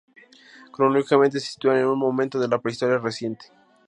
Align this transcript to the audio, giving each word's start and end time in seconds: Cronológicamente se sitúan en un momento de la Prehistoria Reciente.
Cronológicamente 0.71 1.39
se 1.39 1.51
sitúan 1.53 1.77
en 1.77 1.85
un 1.85 1.99
momento 1.99 2.39
de 2.39 2.47
la 2.47 2.57
Prehistoria 2.57 2.97
Reciente. 2.97 3.51